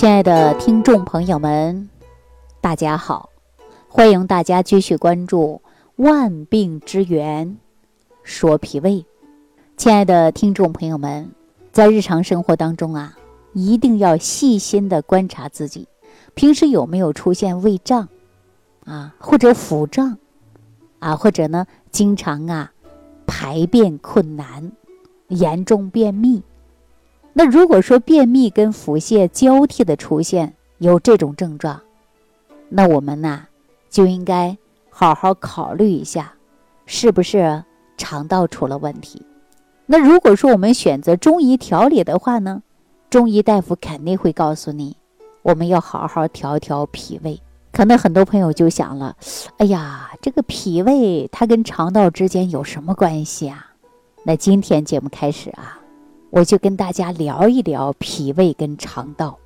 [0.00, 1.90] 亲爱的听众朋友们，
[2.62, 3.28] 大家好！
[3.86, 5.60] 欢迎大家继续关注
[6.02, 7.58] 《万病之源
[8.22, 8.92] 说脾胃》。
[9.76, 11.30] 亲爱的听众朋友们，
[11.70, 13.14] 在日常生活当中啊，
[13.52, 15.86] 一定要细心的观察自己，
[16.32, 18.08] 平时有没有出现胃胀
[18.86, 20.16] 啊，或者腹胀
[20.98, 22.72] 啊，或者呢，经常啊
[23.26, 24.72] 排便困难，
[25.28, 26.42] 严重便秘。
[27.32, 31.80] 那如果说便秘跟腹泻交替的出现有这种症状，
[32.68, 33.46] 那我们呢
[33.88, 34.56] 就应该
[34.88, 36.34] 好好考虑一下，
[36.86, 37.62] 是不是
[37.96, 39.24] 肠道出了问题？
[39.86, 42.62] 那如果说我们选择中医调理的话呢，
[43.08, 44.96] 中医大夫肯定会告诉你，
[45.42, 47.40] 我们要好好调调脾胃。
[47.72, 49.16] 可能很多朋友就想了，
[49.58, 53.66] 哎呀，这个脾胃它跟肠道之间有什么关系啊？
[54.24, 55.79] 那今天节目开始啊。
[56.30, 59.36] 我就跟大家聊一聊脾胃跟肠道。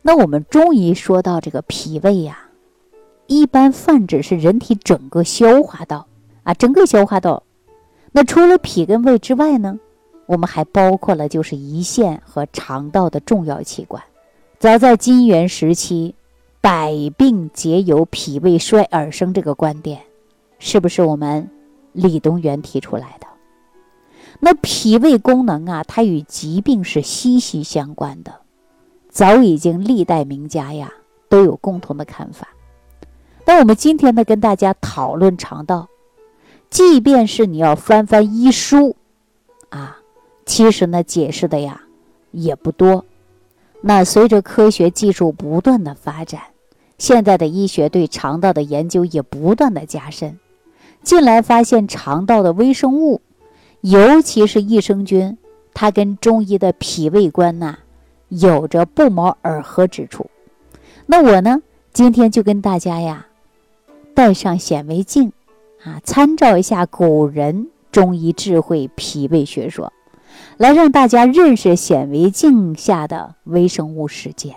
[0.00, 2.38] 那我们中医说到这个脾胃呀，
[3.26, 6.06] 一般泛指是人体整个消化道
[6.44, 7.42] 啊，整个消化道。
[8.12, 9.78] 那除了脾跟胃之外呢，
[10.26, 14.02] 我们还包括了就是胰腺和肠道的重要器官。
[14.58, 16.14] 早在金元时期
[16.60, 20.00] ，“百病皆由脾胃衰而生”这个观点，
[20.58, 21.50] 是不是我们
[21.92, 23.26] 李东垣提出来的？
[24.44, 28.40] 那脾胃功能啊，它与疾病是息息相关的，
[29.08, 30.92] 早已经历代名家呀
[31.28, 32.48] 都有共同的看法。
[33.46, 35.86] 那我们今天呢，跟大家讨论肠道，
[36.70, 38.96] 即便是你要翻翻医书，
[39.68, 39.98] 啊，
[40.44, 41.80] 其实呢解释的呀
[42.32, 43.04] 也不多。
[43.80, 46.42] 那随着科学技术不断的发展，
[46.98, 50.40] 现在的医学对肠道的研究也不断的加深，
[51.04, 53.20] 近来发现肠道的微生物。
[53.82, 55.36] 尤其是益生菌，
[55.74, 57.78] 它跟中医的脾胃观呐
[58.28, 60.30] 有着不谋而合之处。
[61.06, 61.60] 那我呢，
[61.92, 63.26] 今天就跟大家呀
[64.14, 65.32] 带上显微镜
[65.84, 69.92] 啊，参照一下古人中医智慧脾胃学说，
[70.56, 74.54] 来让大家认识显微镜下的微生物世界。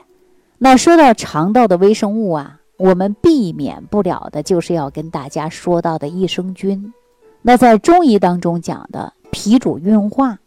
[0.60, 6.94] 那说到肠道的微生物啊，我们避免不了的就是要跟大家说到的益生菌。
[7.42, 10.40] 那在中医当中讲的脾主运化，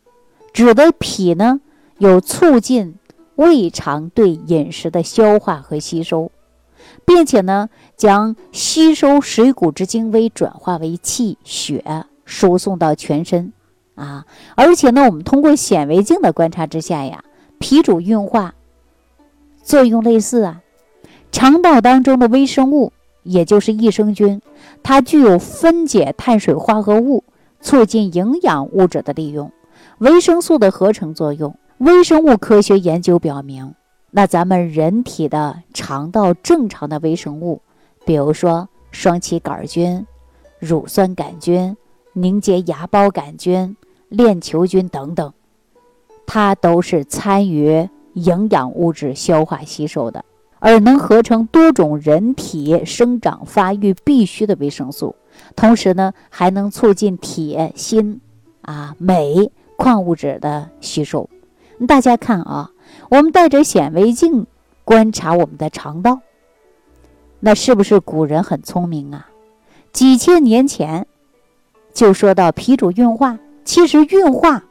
[0.50, 1.60] 指的脾呢
[1.99, 2.94] 有促进
[3.37, 6.32] 胃肠对饮食的消化和吸收，
[7.04, 7.69] 并且呢
[7.99, 13.53] 将吸收水谷之精微转化为气血输送到全身，
[13.94, 14.25] 啊，
[14.56, 17.22] 而且呢我们通过显微镜的观察之下呀，
[17.59, 18.55] 脾主运化
[19.62, 20.62] 作用类似啊，
[21.31, 22.91] 肠道当中的微生物。
[23.25, 24.41] 也就是益生菌，
[24.82, 27.25] 它具有分解碳水化合物、
[27.60, 29.52] 促进营养物质的利用、
[29.98, 31.56] 维生素的合成作用。
[31.78, 33.74] 微生物科学研究表明，
[34.10, 37.62] 那咱们人体的肠道正常的微生物，
[38.04, 40.04] 比如说双歧杆菌、
[40.58, 41.76] 乳酸杆菌、
[42.14, 43.76] 凝结芽孢杆菌、
[44.08, 45.32] 链球菌等等，
[46.26, 50.25] 它都是参与营养物质消化吸收的。
[50.60, 55.14] 而能合成多种人体生长发育必需的维生素，
[55.56, 58.21] 同时呢，还能促进铁、锌、
[58.62, 61.28] 啊镁、矿物质的吸收。
[61.87, 62.71] 大家看啊，
[63.10, 64.47] 我们带着显微镜
[64.84, 66.21] 观察我们的肠道，
[67.41, 69.28] 那是不是古人很聪明啊？
[69.93, 71.06] 几千年前
[71.94, 74.65] 就说到脾主运化，其实运化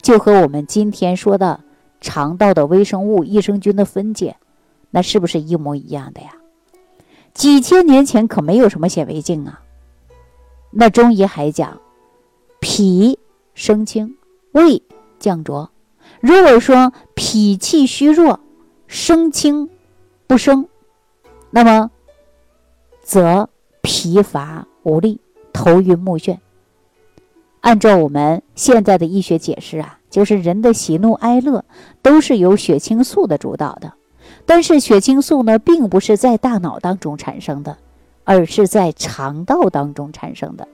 [0.00, 1.60] 就和我们今天说的
[2.00, 4.36] 肠道的微生物、益生菌的分解。
[4.90, 6.30] 那是不是一模一样的呀？
[7.34, 9.60] 几千年前可没有什么显微镜啊。
[10.70, 11.80] 那中医还讲，
[12.60, 13.18] 脾
[13.54, 14.16] 生清，
[14.52, 14.82] 胃
[15.18, 15.70] 降浊。
[16.20, 18.40] 如果说脾气虚弱，
[18.86, 19.68] 生清
[20.26, 20.68] 不生，
[21.50, 21.90] 那么
[23.02, 23.48] 则
[23.82, 25.20] 疲乏无力、
[25.52, 26.38] 头晕目眩。
[27.60, 31.64] 按照我们现在的医学解释啊，就是人的喜怒哀乐
[32.02, 33.94] 都是由血清素的主导的。
[34.46, 37.76] 但是血清素呢，并不是在大脑当中产生的，
[38.28, 40.68] 而是在肠道当中产生的。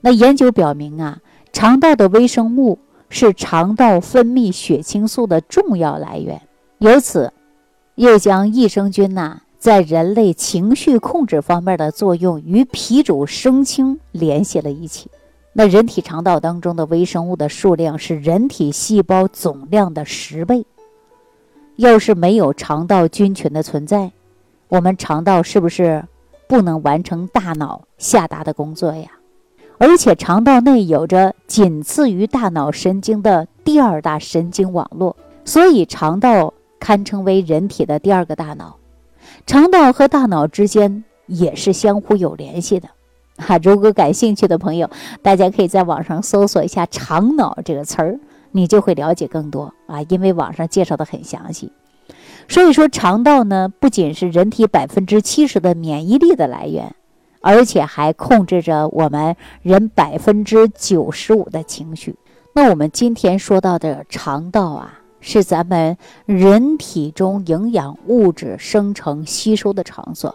[0.00, 1.20] 那研究表明啊，
[1.52, 2.78] 肠道的微生物
[3.10, 6.40] 是肠道分泌血清素的重要来源。
[6.78, 7.34] 由此，
[7.96, 15.10] 又将益生菌呐在人类情绪控制方面的作用与脾主生清联系了一起。
[15.52, 20.64] 那人体肠道当中的微生物的数量是人体细胞总量的十倍。
[21.76, 24.12] 要是没有肠道菌群的存在，
[24.68, 26.02] 我们肠道是不是
[26.50, 29.08] 不能完成大脑下达的工作呀？
[29.78, 35.14] 而且肠道内有着仅次于大脑神经的第二大神经网络，
[35.44, 38.76] 所以肠道堪称为人体的第二个大脑。
[39.46, 42.88] 肠道和大脑之间也是相互有联系的。
[43.36, 44.90] 哈，如果感兴趣的朋友，
[45.22, 48.18] 大家可以在网上搜索一下“肠脑”这个词儿，
[48.50, 51.72] 你就会了解更多啊，因为网上介绍的很详细。
[52.50, 56.92] 所以说，肠道呢不仅是人体百分之七十的免疫力的来源，
[57.40, 62.16] 而且还控制着我们人百分之九十五的情绪。
[62.52, 70.34] 那我们今天说到的肠道啊，是咱们人体中营养物质生成吸收的场所。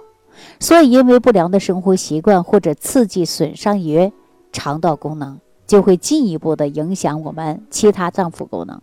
[0.57, 4.09] 所以，因为不良的生活习惯或者刺激损伤于
[4.53, 5.38] 肠道功能，
[5.68, 8.81] 就会进一步的影响我们其他脏腑功能，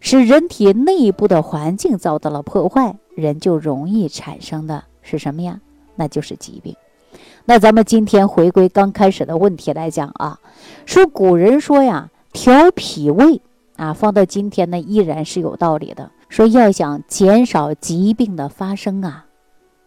[0.00, 5.60] 使人体内部的环境遭到了破坏，人就容易产生的是什么呀？
[5.96, 6.76] 那就是疾病。
[7.44, 10.38] 那咱们今天回归刚开始的问题来讲啊，
[10.86, 13.40] 说古人说呀，调脾胃
[13.76, 16.10] 啊，放到今天呢依然是有道理的。
[16.28, 19.24] 说要想减少疾病的发生啊，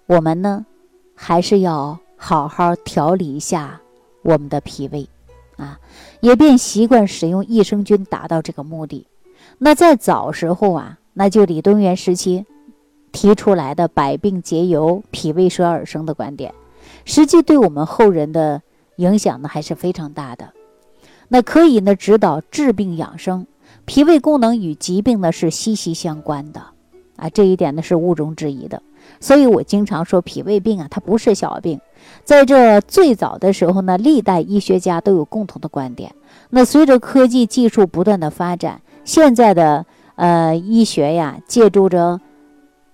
[0.08, 0.66] 我们呢？
[1.14, 3.80] 还是要好好调理一下
[4.24, 5.08] 我们的脾胃，
[5.58, 5.78] 啊，
[6.20, 9.06] 也便习惯使用益生菌达到这个目的。
[9.64, 12.48] 那在早时候啊，那就李东垣时期
[13.12, 16.52] 提出来的“百病皆由脾胃衰而生”的观点，
[17.06, 18.64] 实际对我们后人的
[18.96, 20.50] 影响呢还是非常大的。
[21.28, 23.46] 那可以呢指导治病养生，
[23.86, 26.64] 脾胃功能与疾病呢是息息相关的，
[27.18, 28.82] 啊，这一点呢是毋庸置疑的。
[29.20, 31.80] 所以我经常说，脾胃病啊，它不是小病。
[32.24, 36.16] 在这最早的时候呢，历代医学家都有共同的观点。
[36.50, 42.20] 那随着科技技术不断的发展，现在的呃医学呀，借助着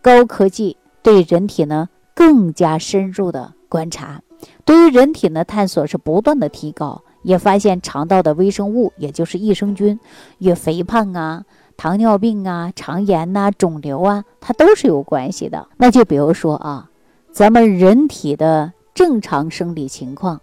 [0.01, 4.21] 高科技，对人体呢更加深入的观察，
[4.65, 10.00] 对于人体呢探索是不断的提高，也发现肠道的微生物，也就是益生菌，
[10.39, 11.44] 与肥胖啊。
[11.75, 15.68] 糖尿病啊、肠炎呐、肿瘤啊，它都是有关系的。
[15.77, 16.89] 那就比如说啊，
[17.31, 20.42] 咱们人体的正常生理情况，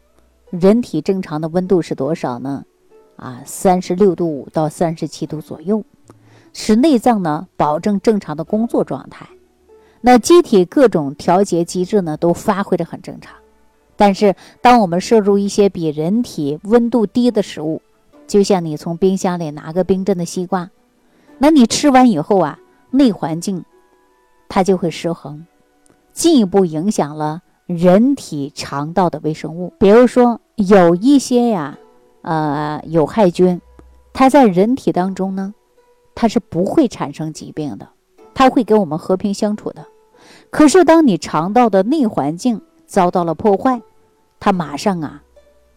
[0.50, 2.62] 人体正常的温度是多少呢？
[3.16, 5.84] 啊，三十六度五到三十七度左右，
[6.52, 9.26] 使内脏呢保证正常的工作状态。
[10.00, 13.34] 那机体各种调节机制呢都发挥的很正常。
[13.96, 17.80] 但是，当我们摄入一些比人体温度低的食物，
[18.26, 20.68] 就像你从冰箱里拿个冰镇的西瓜。
[21.38, 22.58] 那你吃完以后啊，
[22.90, 23.64] 内环境
[24.48, 25.46] 它就会失衡，
[26.12, 29.72] 进一步影响了人体肠道的微生物。
[29.78, 31.78] 比如说有一些呀，
[32.24, 33.60] 呃，有害菌，
[34.12, 35.54] 它在人体当中呢，
[36.14, 37.88] 它是不会产生疾病的，
[38.34, 39.86] 它会跟我们和平相处的。
[40.50, 43.80] 可是当你肠道的内环境遭到了破坏，
[44.40, 45.22] 它马上啊，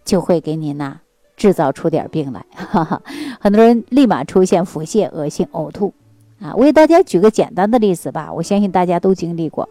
[0.03, 0.99] 就会给你那。
[1.37, 2.99] 制造出点病来，哈哈，
[3.39, 5.93] 很多人立马出现腹泻、恶心、呕吐，
[6.41, 9.69] 啊，我给大家举个简单的例子吧，我相信大家都经历过，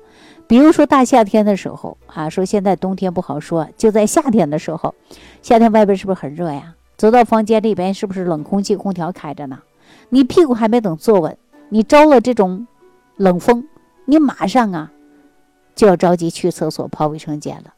[0.49, 4.95] 比如说大夏天的时候，啊，说现在冬天不好说，就在夏天的时候，
[5.43, 6.75] 夏天外边是不是很热呀？
[6.97, 9.59] 走到房间里边，是不是冷空气空调开着呢？
[10.09, 11.37] 你屁股还没等坐稳，
[11.69, 12.67] 你招了这种
[13.17, 13.67] 冷风，
[14.05, 14.93] 你马上啊
[15.75, 17.75] 就要着急去厕所跑卫生间了。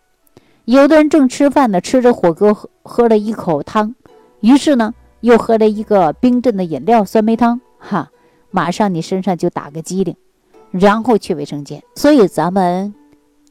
[0.67, 3.95] 有的人正吃饭呢，吃着火锅喝喝了一口汤，
[4.41, 8.11] 于是呢又喝了一个冰镇的饮料酸梅汤，哈，
[8.51, 10.15] 马上你身上就打个激灵，
[10.71, 11.83] 然后去卫生间。
[11.95, 12.95] 所以咱们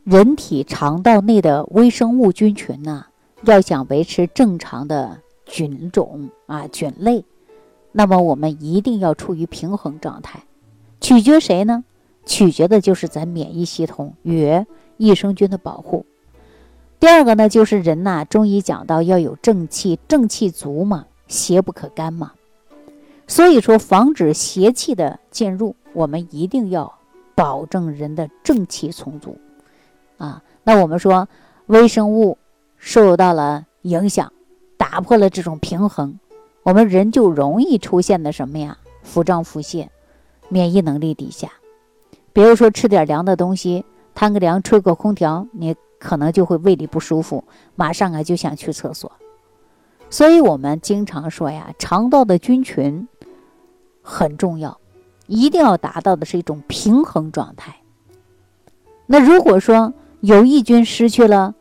[0.03, 3.05] 人体肠道内的微生物菌群呢，
[3.43, 7.23] 要想维持正常的菌种啊菌类，
[7.91, 10.43] 那么我们一定要处于平衡状态。
[10.99, 11.83] 取决谁呢？
[12.25, 14.65] 取决的就是咱免疫系统与
[14.97, 16.05] 益生菌的保护。
[16.99, 22.31] 第二个呢，就是人呐，中医讲到要有正气，正气足嘛，邪不可干嘛。
[23.27, 26.96] 所以说，防止邪气的进入，我们一定要
[27.37, 29.37] 保证人的正气充足
[30.17, 30.43] 啊。
[30.63, 31.29] 那我们说，
[31.67, 32.37] 微生物
[32.75, 34.33] 受到了影响，
[34.75, 36.19] 打破了这种平衡，
[36.63, 38.77] 我们人就容易出现的什么呀？
[39.03, 39.87] 腹胀、腹泻，
[40.49, 41.49] 免疫能力低下。
[42.33, 45.75] 比如说，吃点凉的东西，贪个凉，吹个空调，你。
[45.99, 47.43] 可能就会胃里不舒服，
[47.75, 49.11] 马上啊就想去厕所。
[50.11, 53.07] 所以我们经常说呀，肠道的菌群
[54.03, 54.79] 很重要，
[55.27, 57.75] 一定要达到的是一种平衡状态。
[59.05, 61.53] 那如果说有益菌失去了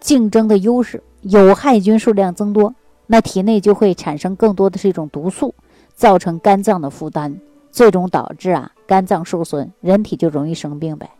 [0.00, 2.74] 竞争的优势，有害菌数量增多，
[3.06, 5.54] 那体内就会产生更多的是一种毒素，
[5.94, 7.36] 造成肝脏的负担，
[7.70, 11.10] 最终导致啊肝脏受损，人体就容易生病呗。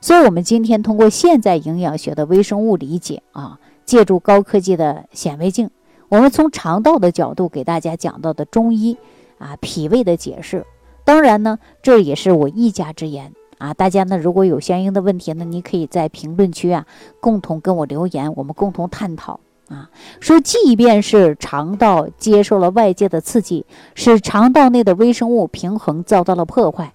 [0.00, 5.70] 所以，我们今天通过现在营养学的微生物理解啊，借助高科技的显微镜，
[6.08, 8.96] 我们从肠道的角度给大家讲到的中医
[9.38, 10.64] 啊脾胃的解释，
[11.06, 13.72] 当然呢，这也是我一家之言啊。
[13.72, 16.84] 大家呢，如果有相应的问题呢，你可以在评论区啊，
[17.20, 19.88] 共同跟我留言，我们共同探讨啊。
[20.18, 26.92] 说，即便是肠道接受了外界的刺激，使肠道内的微生物平衡遭到了破坏，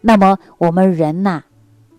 [0.00, 1.42] 那么我们人呐，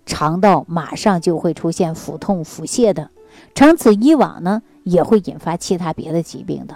[0.08, 3.12] 肠道马上就会出现腹痛、腹泻的，
[3.53, 6.75] 长此以往呢，也会引发其他别的疾病的。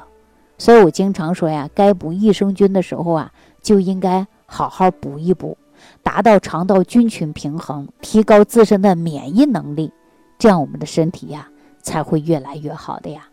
[0.60, 3.32] 所以我经常说呀，该补益生菌的时候啊，
[3.64, 4.26] 就应该
[4.56, 5.58] 好好补一补，
[6.02, 9.92] 达到肠道菌群平衡，提高自身的免疫能力，
[10.40, 11.50] 这样我们的身体呀
[11.82, 13.28] 才会越来越好的呀。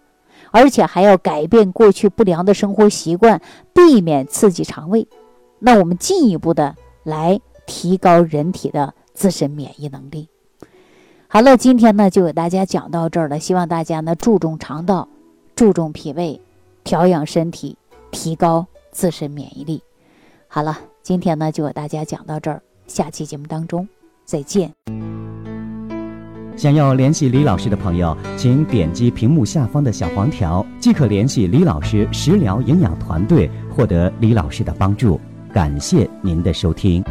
[0.50, 3.40] 而且还要改变过去不良的生活习惯，
[3.72, 5.06] 避免刺激肠胃。
[5.60, 6.74] 那我们进一步的
[7.04, 10.28] 来提高人体的自身免疫能力。
[11.28, 15.06] 好了，今天呢就给大家讲到这儿了，希望大家呢注重肠道，
[15.54, 16.40] 注重脾胃。
[16.82, 17.76] 调养身体，
[18.10, 19.80] 提高自身免疫力。
[20.48, 23.86] 好了，今天呢就和大家讲到这儿，下期节目当中
[24.24, 24.72] 再见。
[26.56, 35.20] 想要联系李老师的朋友，请点击屏幕下方的小黄条，即可联系李老师食疗营养团队，获得李老师的帮助。
[35.52, 37.02] 感谢您的收听。